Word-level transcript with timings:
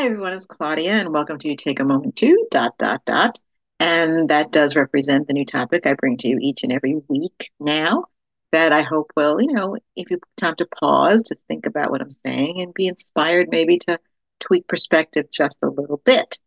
Hi, 0.00 0.06
everyone. 0.06 0.32
It's 0.32 0.46
Claudia, 0.46 0.92
and 0.92 1.12
welcome 1.12 1.38
to 1.40 1.56
Take 1.56 1.78
a 1.78 1.84
Moment 1.84 2.16
to 2.16 2.46
dot 2.50 2.78
dot 2.78 3.04
dot. 3.04 3.38
And 3.78 4.30
that 4.30 4.50
does 4.50 4.74
represent 4.74 5.28
the 5.28 5.34
new 5.34 5.44
topic 5.44 5.86
I 5.86 5.92
bring 5.92 6.16
to 6.16 6.28
you 6.28 6.38
each 6.40 6.62
and 6.62 6.72
every 6.72 7.02
week 7.08 7.50
now. 7.60 8.06
That 8.50 8.72
I 8.72 8.80
hope 8.80 9.12
will, 9.14 9.42
you 9.42 9.52
know, 9.52 9.76
if 9.96 10.10
you 10.10 10.18
time 10.38 10.54
to 10.54 10.64
pause 10.64 11.24
to 11.24 11.36
think 11.48 11.66
about 11.66 11.90
what 11.90 12.00
I'm 12.00 12.08
saying 12.24 12.62
and 12.62 12.72
be 12.72 12.86
inspired, 12.86 13.48
maybe 13.50 13.76
to 13.80 13.98
tweak 14.38 14.66
perspective 14.66 15.26
just 15.30 15.58
a 15.62 15.68
little 15.68 16.00
bit. 16.02 16.38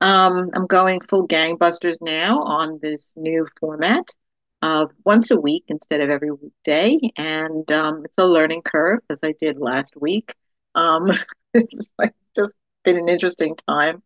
Um, 0.00 0.48
I'm 0.54 0.66
going 0.66 1.02
full 1.02 1.28
gangbusters 1.28 1.98
now 2.00 2.42
on 2.42 2.78
this 2.80 3.10
new 3.16 3.46
format 3.60 4.14
of 4.62 4.92
once 5.04 5.30
a 5.30 5.38
week 5.38 5.64
instead 5.68 6.00
of 6.00 6.08
every 6.08 6.30
weekday, 6.30 6.98
and 7.18 7.70
um, 7.70 8.06
it's 8.06 8.16
a 8.16 8.26
learning 8.26 8.62
curve 8.62 9.00
as 9.10 9.18
I 9.22 9.34
did 9.38 9.58
last 9.58 9.94
week. 9.94 10.34
Um, 10.74 11.10
it's 11.52 11.92
like 11.98 12.14
just 12.34 12.54
been 12.84 12.98
an 12.98 13.08
interesting 13.08 13.56
time. 13.68 14.02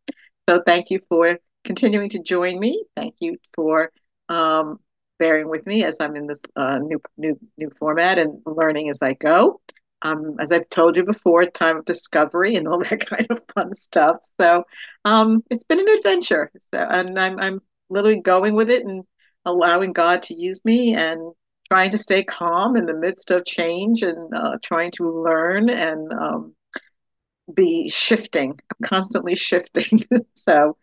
So 0.49 0.61
thank 0.65 0.91
you 0.91 1.01
for 1.09 1.39
continuing 1.65 2.11
to 2.11 2.21
join 2.21 2.59
me. 2.59 2.85
Thank 2.97 3.17
you 3.21 3.37
for 3.55 3.93
um, 4.29 4.79
bearing 5.19 5.49
with 5.49 5.67
me 5.67 5.85
as 5.85 5.99
I'm 6.01 6.17
in 6.17 6.27
this 6.27 6.39
uh, 6.57 6.79
new 6.79 7.01
new 7.17 7.39
new 7.57 7.71
format 7.79 8.19
and 8.19 8.41
learning 8.47 8.91
as 8.91 9.03
I 9.03 9.15
go. 9.15 9.61
Um, 10.01 10.37
as 10.39 10.53
I've 10.53 10.69
told 10.71 10.97
you 10.97 11.05
before, 11.05 11.45
time 11.45 11.77
of 11.79 11.85
discovery 11.85 12.55
and 12.55 12.69
all 12.69 12.79
that 12.85 13.07
kind 13.07 13.27
of 13.31 13.41
fun 13.55 13.75
stuff. 13.75 14.17
So 14.41 14.65
um, 15.05 15.43
it's 15.51 15.65
been 15.65 15.81
an 15.81 15.89
adventure. 15.89 16.51
So, 16.73 16.81
and 16.81 17.19
I'm 17.19 17.39
I'm 17.39 17.61
literally 17.91 18.21
going 18.21 18.55
with 18.55 18.71
it 18.71 18.85
and 18.85 19.05
allowing 19.45 19.93
God 19.93 20.23
to 20.25 20.35
use 20.35 20.65
me 20.65 20.95
and 20.95 21.33
trying 21.71 21.91
to 21.91 21.99
stay 21.99 22.23
calm 22.23 22.77
in 22.77 22.87
the 22.87 22.95
midst 22.95 23.31
of 23.31 23.45
change 23.45 24.03
and 24.03 24.33
uh, 24.35 24.57
trying 24.63 24.91
to 24.93 25.23
learn 25.23 25.69
and 25.69 26.13
um, 26.13 26.55
be 27.55 27.89
shifting. 27.89 28.51
I'm 28.53 28.89
constantly 28.89 29.35
shifting. 29.35 30.03
so 30.35 30.77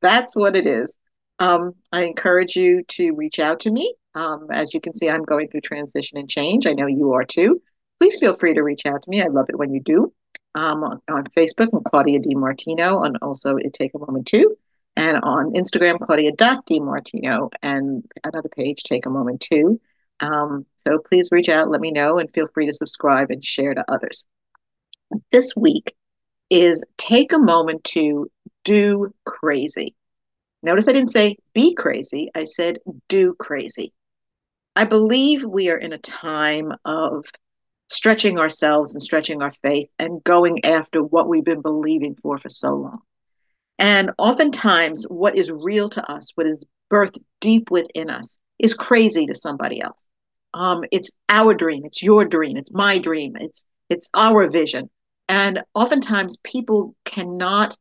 that's 0.00 0.34
what 0.36 0.56
it 0.56 0.66
is. 0.66 0.96
Um, 1.38 1.72
I 1.92 2.04
encourage 2.04 2.54
you 2.54 2.82
to 2.88 3.12
reach 3.12 3.38
out 3.38 3.60
to 3.60 3.70
me. 3.70 3.94
Um, 4.14 4.48
as 4.50 4.74
you 4.74 4.80
can 4.80 4.94
see, 4.94 5.08
I'm 5.08 5.22
going 5.22 5.48
through 5.48 5.62
transition 5.62 6.18
and 6.18 6.28
change. 6.28 6.66
I 6.66 6.72
know 6.72 6.86
you 6.86 7.12
are 7.14 7.24
too. 7.24 7.62
Please 7.98 8.18
feel 8.18 8.34
free 8.34 8.54
to 8.54 8.62
reach 8.62 8.86
out 8.86 9.02
to 9.02 9.10
me. 9.10 9.22
I 9.22 9.28
love 9.28 9.46
it 9.48 9.58
when 9.58 9.72
you 9.72 9.80
do. 9.80 10.12
Um, 10.54 10.82
on, 10.82 11.00
on, 11.10 11.24
Facebook, 11.36 11.68
I'm 11.72 11.82
Claudia 11.84 12.18
Di 12.18 12.34
Martino, 12.34 13.02
and 13.02 13.16
also 13.22 13.56
it 13.56 13.72
take 13.72 13.92
a 13.94 13.98
moment 13.98 14.26
too. 14.26 14.56
And 14.96 15.18
on 15.22 15.52
Instagram, 15.52 16.00
Claudia 16.00 16.32
Di 16.32 16.80
Martino, 16.80 17.50
and 17.62 18.04
another 18.24 18.48
page, 18.48 18.82
take 18.82 19.06
a 19.06 19.10
moment 19.10 19.40
too. 19.40 19.80
Um, 20.18 20.66
so 20.86 20.98
please 20.98 21.28
reach 21.30 21.48
out, 21.48 21.70
let 21.70 21.80
me 21.80 21.92
know, 21.92 22.18
and 22.18 22.28
feel 22.34 22.48
free 22.52 22.66
to 22.66 22.72
subscribe 22.72 23.30
and 23.30 23.44
share 23.44 23.74
to 23.74 23.84
others. 23.88 24.24
This 25.30 25.54
week, 25.56 25.94
is 26.50 26.82
take 26.98 27.32
a 27.32 27.38
moment 27.38 27.84
to 27.84 28.30
do 28.64 29.14
crazy. 29.24 29.94
Notice 30.62 30.88
I 30.88 30.92
didn't 30.92 31.12
say 31.12 31.36
be 31.54 31.74
crazy, 31.74 32.30
I 32.34 32.44
said 32.44 32.78
do 33.08 33.34
crazy. 33.34 33.92
I 34.76 34.84
believe 34.84 35.44
we 35.44 35.70
are 35.70 35.78
in 35.78 35.92
a 35.92 35.98
time 35.98 36.72
of 36.84 37.24
stretching 37.88 38.38
ourselves 38.38 38.94
and 38.94 39.02
stretching 39.02 39.42
our 39.42 39.52
faith 39.62 39.88
and 39.98 40.22
going 40.22 40.64
after 40.64 41.02
what 41.02 41.28
we've 41.28 41.44
been 41.44 41.62
believing 41.62 42.14
for 42.22 42.38
for 42.38 42.48
so 42.48 42.74
long. 42.74 43.00
And 43.78 44.12
oftentimes, 44.18 45.04
what 45.04 45.36
is 45.36 45.50
real 45.50 45.88
to 45.90 46.12
us, 46.12 46.30
what 46.34 46.46
is 46.46 46.64
birthed 46.90 47.18
deep 47.40 47.70
within 47.70 48.10
us, 48.10 48.38
is 48.58 48.74
crazy 48.74 49.26
to 49.26 49.34
somebody 49.34 49.80
else. 49.80 50.02
Um, 50.52 50.84
it's 50.92 51.10
our 51.28 51.54
dream, 51.54 51.84
it's 51.84 52.02
your 52.02 52.24
dream, 52.24 52.56
it's 52.56 52.72
my 52.72 52.98
dream, 52.98 53.36
it's 53.36 53.64
it's 53.88 54.08
our 54.14 54.48
vision. 54.48 54.90
And 55.30 55.62
oftentimes 55.76 56.38
people 56.42 56.96
cannot 57.04 57.76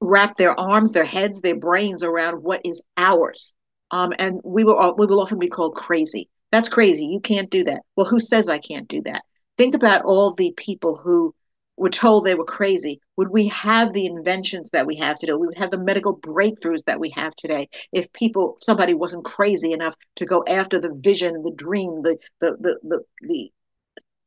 wrap 0.00 0.34
their 0.34 0.58
arms, 0.58 0.90
their 0.90 1.04
heads, 1.04 1.40
their 1.40 1.54
brains 1.54 2.02
around 2.02 2.42
what 2.42 2.62
is 2.64 2.82
ours. 2.96 3.54
Um, 3.92 4.12
and 4.18 4.40
we 4.42 4.64
will 4.64 4.96
we 4.98 5.06
will 5.06 5.20
often 5.20 5.38
be 5.38 5.46
called 5.48 5.76
crazy. 5.76 6.28
That's 6.50 6.68
crazy. 6.68 7.04
You 7.04 7.20
can't 7.20 7.48
do 7.48 7.62
that. 7.62 7.82
Well, 7.94 8.06
who 8.06 8.18
says 8.18 8.48
I 8.48 8.58
can't 8.58 8.88
do 8.88 9.00
that? 9.02 9.22
Think 9.56 9.76
about 9.76 10.04
all 10.04 10.34
the 10.34 10.52
people 10.56 10.96
who 10.96 11.32
were 11.76 11.90
told 11.90 12.24
they 12.24 12.34
were 12.34 12.44
crazy. 12.44 13.00
Would 13.18 13.28
we 13.30 13.46
have 13.48 13.92
the 13.92 14.06
inventions 14.06 14.70
that 14.70 14.84
we 14.84 14.96
have 14.96 15.20
today? 15.20 15.34
We 15.34 15.46
would 15.46 15.58
have 15.58 15.70
the 15.70 15.78
medical 15.78 16.18
breakthroughs 16.18 16.84
that 16.86 16.98
we 16.98 17.10
have 17.10 17.36
today 17.36 17.68
if 17.92 18.12
people, 18.12 18.56
somebody 18.60 18.94
wasn't 18.94 19.24
crazy 19.24 19.72
enough 19.72 19.94
to 20.16 20.26
go 20.26 20.42
after 20.48 20.80
the 20.80 20.98
vision, 21.04 21.40
the 21.44 21.52
dream, 21.52 22.02
the 22.02 22.18
the 22.40 22.56
the 22.58 22.78
the, 22.82 23.00
the 23.20 23.50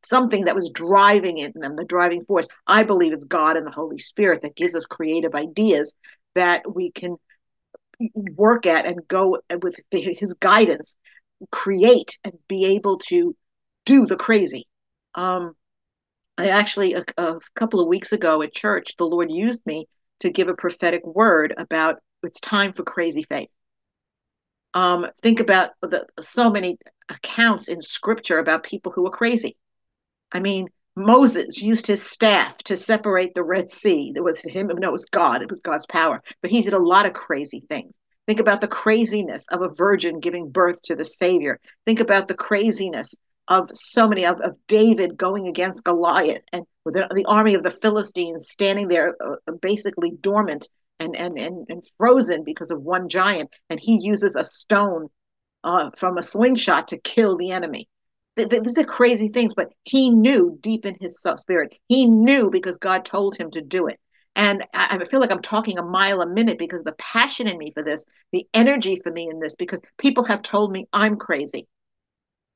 something 0.07 0.45
that 0.45 0.55
was 0.55 0.69
driving 0.73 1.37
it 1.37 1.55
in 1.55 1.61
them, 1.61 1.75
the 1.75 1.85
driving 1.85 2.25
force. 2.25 2.47
I 2.65 2.83
believe 2.83 3.13
it's 3.13 3.25
God 3.25 3.57
and 3.57 3.65
the 3.65 3.71
Holy 3.71 3.99
Spirit 3.99 4.41
that 4.41 4.55
gives 4.55 4.75
us 4.75 4.85
creative 4.85 5.35
ideas 5.35 5.93
that 6.35 6.63
we 6.73 6.91
can 6.91 7.17
work 8.13 8.65
at 8.65 8.85
and 8.85 9.07
go 9.07 9.39
with 9.61 9.75
his 9.91 10.33
guidance, 10.35 10.95
create 11.51 12.17
and 12.23 12.33
be 12.47 12.65
able 12.75 12.99
to 12.99 13.35
do 13.85 14.05
the 14.05 14.15
crazy. 14.15 14.67
Um, 15.15 15.53
I 16.37 16.49
actually, 16.49 16.93
a, 16.93 17.03
a 17.17 17.39
couple 17.55 17.79
of 17.79 17.87
weeks 17.87 18.11
ago 18.11 18.41
at 18.41 18.53
church, 18.53 18.95
the 18.97 19.05
Lord 19.05 19.31
used 19.31 19.61
me 19.65 19.87
to 20.19 20.29
give 20.29 20.47
a 20.47 20.53
prophetic 20.55 21.05
word 21.05 21.53
about 21.57 21.97
it's 22.23 22.39
time 22.39 22.73
for 22.73 22.83
crazy 22.83 23.23
faith. 23.23 23.49
Um, 24.73 25.07
think 25.21 25.39
about 25.39 25.71
the 25.81 26.05
so 26.19 26.51
many 26.51 26.77
accounts 27.09 27.67
in 27.67 27.81
scripture 27.81 28.37
about 28.37 28.63
people 28.63 28.91
who 28.91 29.07
are 29.07 29.11
crazy 29.11 29.55
I 30.31 30.39
mean, 30.39 30.67
Moses 30.95 31.61
used 31.61 31.85
his 31.85 32.03
staff 32.03 32.57
to 32.63 32.75
separate 32.75 33.35
the 33.35 33.43
Red 33.43 33.69
Sea. 33.69 34.13
It 34.15 34.23
was 34.23 34.39
him, 34.39 34.67
no, 34.67 34.89
it 34.89 34.91
was 34.91 35.05
God. 35.05 35.41
It 35.41 35.49
was 35.49 35.59
God's 35.59 35.85
power. 35.85 36.23
But 36.41 36.51
he 36.51 36.61
did 36.61 36.73
a 36.73 36.79
lot 36.79 37.05
of 37.05 37.13
crazy 37.13 37.63
things. 37.69 37.93
Think 38.25 38.39
about 38.39 38.61
the 38.61 38.67
craziness 38.67 39.45
of 39.51 39.61
a 39.61 39.69
virgin 39.69 40.19
giving 40.19 40.49
birth 40.49 40.81
to 40.83 40.95
the 40.95 41.05
Savior. 41.05 41.59
Think 41.85 41.99
about 41.99 42.27
the 42.27 42.33
craziness 42.33 43.13
of 43.47 43.69
so 43.73 44.07
many 44.07 44.25
of, 44.25 44.41
of 44.41 44.57
David 44.67 45.15
going 45.15 45.47
against 45.47 45.83
Goliath 45.83 46.41
and 46.51 46.65
the, 46.85 47.07
the 47.13 47.25
army 47.25 47.53
of 47.53 47.63
the 47.63 47.71
Philistines 47.71 48.49
standing 48.49 48.87
there 48.87 49.15
uh, 49.23 49.51
basically 49.61 50.11
dormant 50.19 50.67
and, 50.99 51.15
and, 51.15 51.37
and, 51.37 51.65
and 51.69 51.87
frozen 51.97 52.43
because 52.43 52.71
of 52.71 52.81
one 52.81 53.07
giant. 53.07 53.49
And 53.69 53.79
he 53.79 53.99
uses 54.01 54.35
a 54.35 54.43
stone 54.43 55.07
uh, 55.63 55.91
from 55.95 56.17
a 56.17 56.23
slingshot 56.23 56.89
to 56.89 56.97
kill 56.97 57.37
the 57.37 57.51
enemy 57.51 57.87
these 58.37 58.77
are 58.77 58.83
crazy 58.83 59.29
things, 59.29 59.53
but 59.53 59.71
he 59.83 60.09
knew 60.09 60.57
deep 60.61 60.85
in 60.85 60.95
his 60.99 61.19
spirit. 61.37 61.73
He 61.87 62.05
knew 62.05 62.49
because 62.49 62.77
God 62.77 63.03
told 63.03 63.35
him 63.35 63.51
to 63.51 63.61
do 63.61 63.87
it. 63.87 63.99
And 64.35 64.63
I, 64.73 64.99
I 65.01 65.05
feel 65.05 65.19
like 65.19 65.31
I'm 65.31 65.41
talking 65.41 65.79
a 65.79 65.83
mile 65.83 66.21
a 66.21 66.29
minute 66.29 66.59
because 66.59 66.83
the 66.83 66.93
passion 66.93 67.47
in 67.47 67.57
me 67.57 67.71
for 67.73 67.83
this, 67.83 68.05
the 68.31 68.47
energy 68.53 68.99
for 69.03 69.11
me 69.11 69.29
in 69.29 69.39
this, 69.39 69.55
because 69.55 69.81
people 69.97 70.23
have 70.25 70.43
told 70.43 70.71
me 70.71 70.85
I'm 70.93 71.17
crazy. 71.17 71.67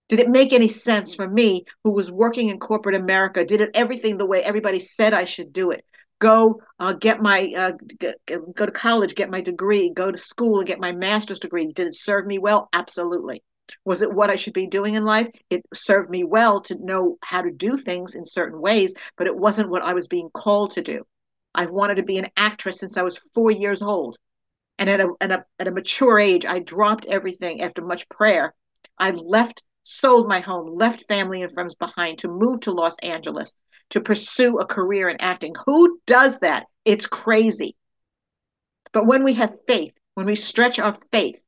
Did 0.08 0.20
it 0.20 0.30
make 0.30 0.54
any 0.54 0.68
sense 0.68 1.16
for 1.16 1.28
me, 1.28 1.66
who 1.84 1.92
was 1.94 2.12
working 2.12 2.50
in 2.50 2.60
corporate 2.60 2.96
America, 2.96 3.46
did 3.46 3.62
it 3.62 3.72
everything 3.74 4.18
the 4.18 4.26
way 4.26 4.44
everybody 4.44 4.80
said 4.80 5.14
I 5.14 5.26
should 5.26 5.54
do 5.54 5.72
it? 5.72 5.84
Go 6.20 6.62
uh, 6.80 6.94
get 6.94 7.22
my 7.22 7.52
uh, 7.58 7.72
get, 7.98 8.18
go 8.28 8.66
to 8.66 8.72
college, 8.72 9.16
get 9.16 9.32
my 9.32 9.42
degree, 9.42 9.90
go 9.90 10.12
to 10.12 10.18
school 10.18 10.60
and 10.60 10.68
get 10.68 10.80
my 10.80 10.92
master's 10.92 11.40
degree. 11.40 11.72
Did 11.72 11.88
it 11.88 11.96
serve 11.96 12.28
me 12.28 12.38
well? 12.38 12.70
Absolutely. 12.74 13.42
Was 13.86 14.02
it 14.02 14.14
what 14.14 14.30
I 14.30 14.36
should 14.36 14.54
be 14.54 14.68
doing 14.68 14.96
in 14.96 15.06
life? 15.06 15.30
It 15.50 15.66
served 15.74 16.10
me 16.10 16.24
well 16.24 16.62
to 16.62 16.76
know 16.76 17.18
how 17.22 17.42
to 17.42 17.52
do 17.52 17.78
things 17.78 18.16
in 18.16 18.26
certain 18.26 18.60
ways, 18.60 18.94
but 19.18 19.28
it 19.28 19.36
wasn't 19.36 19.70
what 19.70 19.84
I 19.84 19.94
was 19.94 20.08
being 20.08 20.30
called 20.34 20.72
to 20.72 20.82
do. 20.82 21.06
I 21.54 21.66
wanted 21.66 21.96
to 21.96 22.04
be 22.04 22.18
an 22.18 22.30
actress 22.38 22.80
since 22.80 22.98
I 22.98 23.02
was 23.02 23.22
four 23.34 23.52
years 23.52 23.82
old. 23.82 24.18
And 24.78 24.90
at 24.90 25.00
a, 25.00 25.10
at 25.20 25.32
a, 25.32 25.46
at 25.60 25.68
a 25.68 25.72
mature 25.72 26.18
age, 26.18 26.46
I 26.46 26.60
dropped 26.60 27.06
everything 27.06 27.62
after 27.62 27.84
much 27.84 28.10
prayer. 28.10 28.54
I 28.98 29.12
left, 29.12 29.64
sold 29.84 30.28
my 30.28 30.40
home, 30.40 30.76
left 30.78 31.08
family 31.08 31.42
and 31.42 31.52
friends 31.52 31.76
behind 31.76 32.20
to 32.20 32.28
move 32.28 32.62
to 32.62 32.72
Los 32.72 32.96
Angeles 33.04 33.54
to 33.92 34.02
pursue 34.02 34.60
a 34.60 34.66
career 34.66 35.10
in 35.10 35.20
acting. 35.20 35.54
Who 35.66 36.00
does 36.08 36.40
that? 36.40 36.66
It's 36.86 37.06
crazy. 37.06 37.76
But 38.94 39.06
when 39.06 39.24
we 39.24 39.34
have 39.34 39.58
faith, 39.68 39.94
when 40.16 40.26
we 40.26 40.36
stretch 40.36 40.80
our 40.80 40.98
faith, 41.12 41.40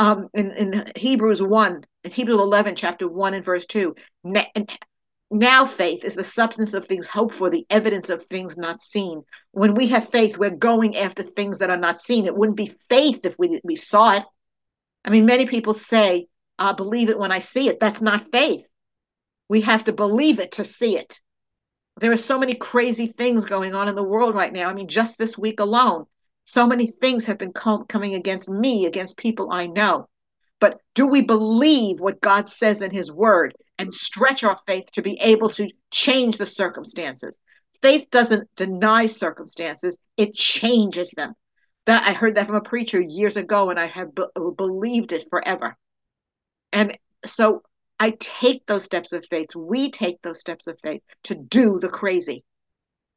um, 0.00 0.30
in, 0.32 0.50
in 0.52 0.92
Hebrews 0.96 1.42
1, 1.42 1.84
in 2.04 2.10
Hebrews 2.10 2.40
11, 2.40 2.74
chapter 2.74 3.06
1 3.06 3.34
and 3.34 3.44
verse 3.44 3.66
2. 3.66 3.94
Now 5.30 5.66
faith 5.66 6.04
is 6.04 6.14
the 6.14 6.24
substance 6.24 6.72
of 6.72 6.86
things 6.86 7.06
hoped 7.06 7.34
for, 7.34 7.50
the 7.50 7.66
evidence 7.68 8.08
of 8.08 8.24
things 8.24 8.56
not 8.56 8.80
seen. 8.80 9.22
When 9.52 9.74
we 9.74 9.88
have 9.88 10.08
faith, 10.08 10.38
we're 10.38 10.50
going 10.50 10.96
after 10.96 11.22
things 11.22 11.58
that 11.58 11.68
are 11.68 11.76
not 11.76 12.00
seen. 12.00 12.24
It 12.24 12.34
wouldn't 12.34 12.56
be 12.56 12.74
faith 12.88 13.20
if 13.24 13.38
we, 13.38 13.60
we 13.62 13.76
saw 13.76 14.16
it. 14.16 14.24
I 15.04 15.10
mean, 15.10 15.26
many 15.26 15.44
people 15.44 15.74
say, 15.74 16.28
I 16.58 16.72
believe 16.72 17.10
it 17.10 17.18
when 17.18 17.30
I 17.30 17.40
see 17.40 17.68
it. 17.68 17.78
That's 17.78 18.00
not 18.00 18.32
faith. 18.32 18.64
We 19.50 19.60
have 19.60 19.84
to 19.84 19.92
believe 19.92 20.40
it 20.40 20.52
to 20.52 20.64
see 20.64 20.96
it. 20.96 21.20
There 22.00 22.12
are 22.12 22.16
so 22.16 22.38
many 22.38 22.54
crazy 22.54 23.08
things 23.08 23.44
going 23.44 23.74
on 23.74 23.88
in 23.88 23.94
the 23.94 24.02
world 24.02 24.34
right 24.34 24.52
now. 24.52 24.70
I 24.70 24.72
mean, 24.72 24.88
just 24.88 25.18
this 25.18 25.36
week 25.36 25.60
alone, 25.60 26.06
so 26.50 26.66
many 26.66 26.88
things 26.88 27.24
have 27.26 27.38
been 27.38 27.52
com- 27.52 27.86
coming 27.86 28.16
against 28.16 28.48
me, 28.48 28.86
against 28.86 29.16
people 29.16 29.52
I 29.52 29.66
know. 29.66 30.08
But 30.58 30.80
do 30.96 31.06
we 31.06 31.22
believe 31.22 32.00
what 32.00 32.20
God 32.20 32.48
says 32.48 32.82
in 32.82 32.90
His 32.90 33.10
Word 33.12 33.54
and 33.78 33.94
stretch 33.94 34.42
our 34.42 34.58
faith 34.66 34.90
to 34.92 35.02
be 35.02 35.16
able 35.20 35.50
to 35.50 35.70
change 35.92 36.38
the 36.38 36.46
circumstances? 36.46 37.38
Faith 37.82 38.08
doesn't 38.10 38.48
deny 38.56 39.06
circumstances, 39.06 39.96
it 40.16 40.34
changes 40.34 41.12
them. 41.12 41.34
That 41.86 42.02
I 42.06 42.14
heard 42.14 42.34
that 42.34 42.48
from 42.48 42.56
a 42.56 42.60
preacher 42.60 43.00
years 43.00 43.36
ago 43.36 43.70
and 43.70 43.78
I 43.78 43.86
have 43.86 44.12
be- 44.12 44.26
believed 44.56 45.12
it 45.12 45.28
forever. 45.30 45.76
And 46.72 46.98
so 47.24 47.62
I 48.00 48.16
take 48.18 48.66
those 48.66 48.82
steps 48.82 49.12
of 49.12 49.24
faith. 49.26 49.54
We 49.54 49.92
take 49.92 50.20
those 50.22 50.40
steps 50.40 50.66
of 50.66 50.78
faith 50.82 51.02
to 51.24 51.36
do 51.36 51.78
the 51.78 51.88
crazy. 51.88 52.42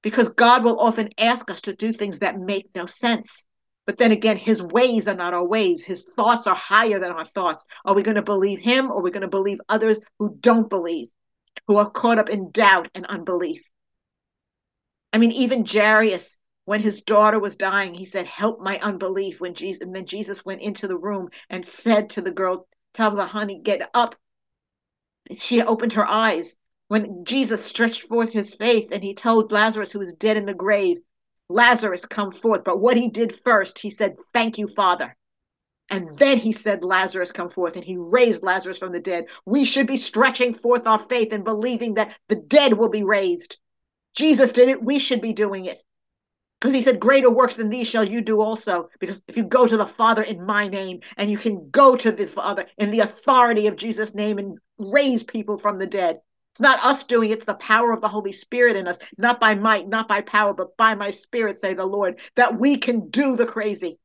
Because 0.03 0.29
God 0.29 0.63
will 0.63 0.79
often 0.79 1.09
ask 1.17 1.49
us 1.49 1.61
to 1.61 1.75
do 1.75 1.91
things 1.91 2.19
that 2.19 2.39
make 2.39 2.69
no 2.75 2.85
sense. 2.85 3.45
But 3.85 3.97
then 3.97 4.11
again, 4.11 4.37
his 4.37 4.61
ways 4.61 5.07
are 5.07 5.15
not 5.15 5.33
our 5.33 5.45
ways. 5.45 5.81
His 5.81 6.05
thoughts 6.15 6.45
are 6.45 6.55
higher 6.55 6.99
than 6.99 7.11
our 7.11 7.25
thoughts. 7.25 7.65
Are 7.83 7.95
we 7.95 8.03
going 8.03 8.15
to 8.15 8.21
believe 8.21 8.59
him 8.59 8.91
or 8.91 8.99
are 8.99 9.01
we 9.01 9.11
going 9.11 9.21
to 9.21 9.27
believe 9.27 9.59
others 9.67 9.99
who 10.19 10.37
don't 10.39 10.69
believe, 10.69 11.09
who 11.67 11.77
are 11.77 11.89
caught 11.89 12.19
up 12.19 12.29
in 12.29 12.51
doubt 12.51 12.89
and 12.93 13.05
unbelief? 13.05 13.69
I 15.11 15.17
mean, 15.17 15.31
even 15.31 15.65
Jairus, 15.65 16.37
when 16.65 16.81
his 16.81 17.01
daughter 17.01 17.39
was 17.39 17.57
dying, 17.57 17.93
he 17.93 18.05
said, 18.05 18.25
Help 18.25 18.61
my 18.61 18.79
unbelief. 18.79 19.41
When 19.41 19.53
Jesus, 19.53 19.81
and 19.81 19.95
then 19.95 20.05
Jesus 20.05 20.45
went 20.45 20.61
into 20.61 20.87
the 20.87 20.97
room 20.97 21.29
and 21.49 21.65
said 21.65 22.11
to 22.11 22.21
the 22.21 22.31
girl, 22.31 22.67
Tell 22.93 23.15
honey, 23.25 23.59
get 23.59 23.89
up. 23.93 24.15
She 25.37 25.61
opened 25.61 25.93
her 25.93 26.05
eyes. 26.05 26.55
When 26.93 27.25
Jesus 27.25 27.65
stretched 27.65 28.03
forth 28.03 28.33
his 28.33 28.53
faith 28.53 28.89
and 28.91 29.03
he 29.03 29.15
told 29.15 29.51
Lazarus, 29.51 29.91
who 29.91 29.97
was 29.97 30.13
dead 30.13 30.37
in 30.37 30.45
the 30.45 30.53
grave, 30.53 30.99
Lazarus, 31.49 32.05
come 32.05 32.31
forth. 32.31 32.63
But 32.63 32.79
what 32.79 32.97
he 32.97 33.09
did 33.09 33.35
first, 33.35 33.79
he 33.79 33.89
said, 33.89 34.19
Thank 34.31 34.59
you, 34.59 34.67
Father. 34.67 35.15
And 35.89 36.07
then 36.19 36.37
he 36.37 36.51
said, 36.51 36.83
Lazarus, 36.83 37.31
come 37.31 37.49
forth. 37.49 37.75
And 37.77 37.83
he 37.83 37.97
raised 37.97 38.43
Lazarus 38.43 38.77
from 38.77 38.91
the 38.91 38.99
dead. 38.99 39.25
We 39.43 39.65
should 39.65 39.87
be 39.87 39.97
stretching 39.97 40.53
forth 40.53 40.85
our 40.85 40.99
faith 40.99 41.33
and 41.33 41.43
believing 41.43 41.95
that 41.95 42.15
the 42.27 42.35
dead 42.35 42.73
will 42.73 42.89
be 42.89 43.03
raised. 43.03 43.57
Jesus 44.15 44.51
did 44.51 44.69
it. 44.69 44.83
We 44.83 44.99
should 44.99 45.19
be 45.19 45.33
doing 45.33 45.65
it. 45.65 45.81
Because 46.61 46.75
he 46.75 46.81
said, 46.83 46.99
Greater 46.99 47.31
works 47.31 47.55
than 47.55 47.71
these 47.71 47.87
shall 47.87 48.03
you 48.03 48.21
do 48.21 48.39
also. 48.39 48.89
Because 48.99 49.19
if 49.27 49.35
you 49.35 49.45
go 49.45 49.65
to 49.65 49.77
the 49.77 49.87
Father 49.87 50.21
in 50.21 50.45
my 50.45 50.67
name, 50.67 50.99
and 51.17 51.31
you 51.31 51.39
can 51.39 51.71
go 51.71 51.95
to 51.95 52.11
the 52.11 52.27
Father 52.27 52.67
in 52.77 52.91
the 52.91 52.99
authority 52.99 53.65
of 53.65 53.77
Jesus' 53.77 54.13
name 54.13 54.37
and 54.37 54.59
raise 54.77 55.23
people 55.23 55.57
from 55.57 55.79
the 55.79 55.87
dead, 55.87 56.19
it's 56.53 56.61
not 56.61 56.85
us 56.85 57.03
doing 57.05 57.31
it, 57.31 57.33
it's 57.33 57.45
the 57.45 57.55
power 57.55 57.91
of 57.91 58.01
the 58.01 58.07
Holy 58.07 58.31
Spirit 58.31 58.75
in 58.75 58.87
us, 58.87 58.99
not 59.17 59.39
by 59.39 59.55
might, 59.55 59.87
not 59.87 60.07
by 60.07 60.21
power, 60.21 60.53
but 60.53 60.77
by 60.77 60.93
my 60.93 61.09
spirit, 61.09 61.59
say 61.59 61.73
the 61.73 61.83
Lord, 61.83 62.19
that 62.35 62.59
we 62.59 62.77
can 62.77 63.09
do 63.09 63.35
the 63.35 63.47
crazy. 63.47 63.97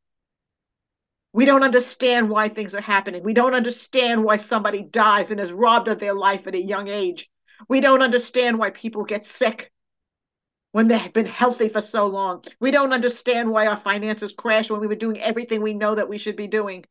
We 1.34 1.44
don't 1.44 1.62
understand 1.62 2.30
why 2.30 2.48
things 2.48 2.74
are 2.74 2.80
happening. 2.80 3.22
We 3.22 3.34
don't 3.34 3.52
understand 3.52 4.24
why 4.24 4.38
somebody 4.38 4.82
dies 4.82 5.30
and 5.30 5.38
is 5.38 5.52
robbed 5.52 5.88
of 5.88 5.98
their 5.98 6.14
life 6.14 6.46
at 6.46 6.54
a 6.54 6.62
young 6.62 6.88
age. 6.88 7.30
We 7.68 7.82
don't 7.82 8.00
understand 8.00 8.58
why 8.58 8.70
people 8.70 9.04
get 9.04 9.26
sick 9.26 9.70
when 10.72 10.88
they 10.88 10.96
have 10.96 11.12
been 11.12 11.26
healthy 11.26 11.68
for 11.68 11.82
so 11.82 12.06
long. 12.06 12.44
We 12.60 12.70
don't 12.70 12.94
understand 12.94 13.50
why 13.50 13.66
our 13.66 13.76
finances 13.76 14.32
crash 14.32 14.70
when 14.70 14.80
we 14.80 14.86
were 14.86 14.94
doing 14.94 15.20
everything 15.20 15.60
we 15.60 15.74
know 15.74 15.94
that 15.96 16.08
we 16.08 16.16
should 16.16 16.36
be 16.36 16.46
doing. 16.46 16.86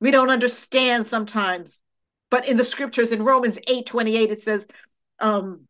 We 0.00 0.10
don't 0.10 0.30
understand 0.30 1.06
sometimes 1.06 1.80
but 2.30 2.46
in 2.48 2.56
the 2.56 2.64
scriptures, 2.64 3.10
in 3.10 3.22
Romans 3.22 3.58
8 3.66 3.86
28, 3.86 4.30
it 4.30 4.42
says 4.42 4.66
um, 5.18 5.66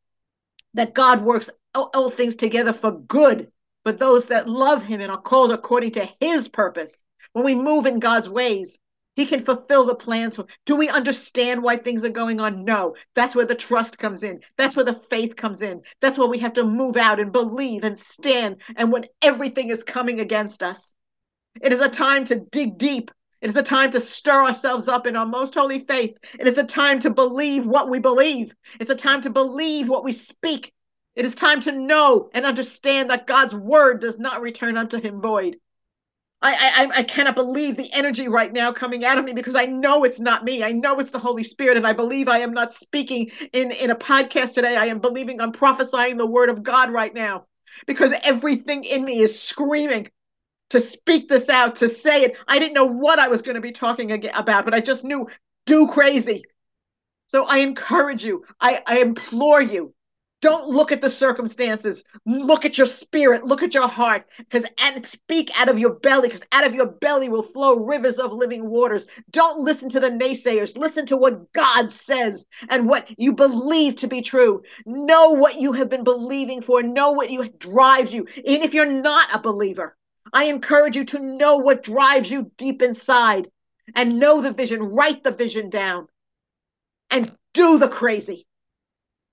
that 0.75 0.95
God 0.95 1.23
works 1.23 1.51
all, 1.75 1.91
all 1.95 2.11
things 2.11 2.37
together 2.37 2.73
for 2.73 2.93
good 2.93 3.51
for 3.85 3.93
those 3.93 4.27
that 4.27 4.49
love 4.49 4.83
him 4.83 5.01
and 5.01 5.11
are 5.11 5.21
called 5.21 5.53
according 5.53 5.93
to 5.93 6.09
his 6.21 6.49
purpose. 6.49 7.03
When 7.33 7.45
we 7.45 7.55
move 7.55 7.87
in 7.87 8.01
God's 8.01 8.29
ways, 8.29 8.79
he 9.17 9.27
can 9.27 9.45
fulfill 9.45 9.85
the 9.85 9.95
plans. 9.95 10.37
For, 10.37 10.47
do 10.65 10.77
we 10.77 10.89
understand 10.89 11.63
why 11.63 11.77
things 11.77 12.05
are 12.05 12.09
going 12.09 12.41
on? 12.41 12.65
No. 12.65 12.95
That's 13.15 13.35
where 13.35 13.47
the 13.47 13.55
trust 13.55 13.99
comes 13.99 14.23
in. 14.23 14.41
That's 14.57 14.77
where 14.77 14.85
the 14.85 14.95
faith 14.95 15.37
comes 15.37 15.61
in. 15.61 15.83
That's 16.01 16.19
where 16.19 16.29
we 16.29 16.39
have 16.39 16.53
to 16.55 16.65
move 16.65 16.97
out 16.97 17.19
and 17.19 17.33
believe 17.33 17.83
and 17.83 17.99
stand. 17.99 18.63
And 18.77 18.93
when 18.93 19.07
everything 19.21 19.71
is 19.71 19.83
coming 19.83 20.21
against 20.21 20.63
us, 20.63 20.95
it 21.61 21.73
is 21.73 21.81
a 21.81 21.89
time 21.89 22.27
to 22.27 22.37
dig 22.37 22.79
deep 22.79 23.11
it 23.41 23.51
is 23.51 23.57
a 23.57 23.63
time 23.63 23.93
to 23.93 24.01
stir 24.01 24.45
ourselves 24.45 24.89
up 24.89 25.07
in 25.07 25.17
our 25.17 25.27
most 25.27 25.55
holy 25.55 25.79
faith. 25.79 26.17
It 26.39 26.49
is 26.49 26.59
a 26.59 26.65
time 26.65 26.99
to 27.01 27.11
believe 27.11 27.67
what 27.67 27.89
we 27.89 27.99
believe. 27.99 28.55
It's 28.81 28.91
a 28.91 28.97
time 28.97 29.23
to 29.23 29.31
believe 29.31 29.89
what 29.89 30.05
we 30.05 30.13
speak. 30.13 30.73
It 31.15 31.25
is 31.25 31.35
time 31.35 31.61
to 31.63 31.73
know 31.73 32.31
and 32.35 32.45
understand 32.45 33.11
that 33.11 33.27
God's 33.27 33.55
word 33.55 34.01
does 34.01 34.19
not 34.19 34.41
return 34.41 34.77
unto 34.77 35.01
him 35.01 35.21
void. 35.21 35.59
I, 36.41 36.55
I 36.55 36.99
I 36.99 37.03
cannot 37.03 37.35
believe 37.35 37.77
the 37.77 37.93
energy 37.93 38.29
right 38.29 38.53
now 38.53 38.73
coming 38.73 39.05
out 39.05 39.19
of 39.19 39.25
me 39.25 39.33
because 39.33 39.57
I 39.57 39.67
know 39.67 40.05
it's 40.05 40.21
not 40.21 40.45
me. 40.45 40.63
I 40.63 40.71
know 40.71 41.01
it's 41.01 41.11
the 41.11 41.19
Holy 41.19 41.43
Spirit, 41.43 41.77
and 41.77 41.87
I 41.87 41.93
believe 41.93 42.29
I 42.29 42.39
am 42.39 42.53
not 42.53 42.73
speaking 42.73 43.33
in 43.53 43.73
in 43.73 43.91
a 43.91 43.97
podcast 43.97 44.55
today. 44.55 44.77
I 44.77 44.87
am 44.87 45.01
believing 45.01 45.41
I'm 45.41 45.51
prophesying 45.51 46.17
the 46.17 46.27
word 46.27 46.49
of 46.49 46.63
God 46.63 46.93
right 46.93 47.13
now 47.13 47.47
because 47.89 48.13
everything 48.23 48.85
in 48.85 49.05
me 49.05 49.21
is 49.21 49.41
screaming 49.41 50.09
to 50.71 50.81
speak 50.81 51.29
this 51.29 51.49
out, 51.49 51.77
to 51.77 51.89
say 51.89 52.23
it. 52.23 52.37
I 52.47 52.59
didn't 52.59 52.75
know 52.75 52.87
what 52.87 53.19
I 53.19 53.29
was 53.29 53.43
going 53.43 53.55
to 53.57 53.61
be 53.61 53.73
talking 53.73 54.27
about, 54.35 54.65
but 54.65 54.75
I 54.75 54.81
just 54.81 55.05
knew 55.05 55.29
do 55.67 55.89
crazy. 55.89 56.45
So 57.27 57.47
I 57.47 57.59
encourage 57.59 58.25
you, 58.25 58.45
I, 58.61 58.83
I 58.87 58.99
implore 59.01 59.61
you, 59.61 59.95
don't 60.41 60.69
look 60.69 60.93
at 60.93 61.03
the 61.03 61.11
circumstances. 61.11 62.05
Look 62.25 62.65
at 62.65 62.79
your 62.79 62.87
spirit. 62.87 63.45
Look 63.45 63.65
at 63.65 63.75
your 63.75 63.89
heart. 63.89 64.27
Because 64.39 64.65
and 64.79 65.05
speak 65.05 65.51
out 65.61 65.69
of 65.69 65.81
your 65.81 65.95
belly, 65.95 66.29
because 66.29 66.47
out 66.53 66.65
of 66.65 66.75
your 66.75 66.87
belly 66.87 67.29
will 67.29 67.43
flow 67.43 67.85
rivers 67.85 68.19
of 68.19 68.33
living 68.33 68.69
waters. 68.71 69.07
Don't 69.31 69.65
listen 69.65 69.89
to 69.91 70.01
the 70.01 70.11
naysayers. 70.11 70.77
Listen 70.77 71.07
to 71.07 71.17
what 71.17 71.53
God 71.53 71.91
says 71.91 72.45
and 72.69 72.89
what 72.89 73.09
you 73.19 73.33
believe 73.33 73.97
to 73.97 74.07
be 74.07 74.23
true. 74.23 74.63
Know 74.87 75.31
what 75.31 75.61
you 75.61 75.73
have 75.73 75.89
been 75.89 76.05
believing 76.05 76.63
for. 76.63 76.85
Know 76.85 77.11
what 77.11 77.31
you 77.31 77.49
drives 77.59 78.13
you. 78.13 78.29
Even 78.45 78.63
if 78.63 78.75
you're 78.75 78.87
not 78.87 79.35
a 79.35 79.41
believer, 79.41 79.97
I 80.33 80.45
encourage 80.45 80.97
you 80.97 81.05
to 81.07 81.19
know 81.19 81.59
what 81.59 81.83
drives 81.83 82.31
you 82.31 82.51
deep 82.57 82.83
inside 82.83 83.49
and 83.95 84.19
know 84.19 84.41
the 84.41 84.53
vision, 84.53 84.83
write 84.83 85.25
the 85.25 85.31
vision 85.31 85.71
down, 85.71 86.09
and 87.11 87.33
do 87.55 87.79
the 87.79 87.89
crazy. 87.89 88.47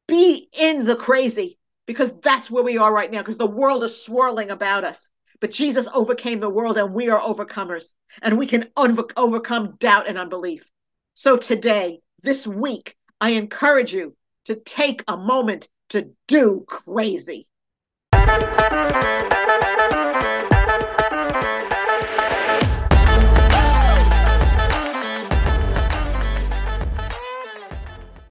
Be 0.07 0.49
in 0.53 0.85
the 0.85 0.95
crazy 0.95 1.57
because 1.85 2.11
that's 2.21 2.49
where 2.49 2.63
we 2.63 2.77
are 2.77 2.93
right 2.93 3.11
now 3.11 3.19
because 3.19 3.37
the 3.37 3.45
world 3.45 3.83
is 3.83 4.03
swirling 4.03 4.51
about 4.51 4.83
us. 4.83 5.09
But 5.41 5.51
Jesus 5.51 5.87
overcame 5.93 6.39
the 6.39 6.49
world 6.49 6.77
and 6.77 6.93
we 6.93 7.09
are 7.09 7.19
overcomers 7.19 7.93
and 8.21 8.37
we 8.37 8.47
can 8.47 8.69
un- 8.77 8.97
overcome 9.17 9.75
doubt 9.79 10.07
and 10.07 10.17
unbelief. 10.17 10.69
So 11.15 11.37
today, 11.37 12.01
this 12.23 12.47
week, 12.47 12.95
I 13.19 13.31
encourage 13.31 13.93
you 13.93 14.15
to 14.45 14.55
take 14.55 15.03
a 15.07 15.17
moment 15.17 15.67
to 15.89 16.09
do 16.27 16.65
crazy. 16.67 17.47